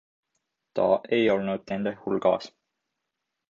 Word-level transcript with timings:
Ta 0.79 0.85
ei 1.17 1.21
olnud 1.35 1.75
nende 1.75 1.95
hulgas. 2.01 2.51